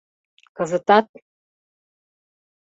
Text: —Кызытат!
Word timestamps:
—Кызытат! 0.55 1.07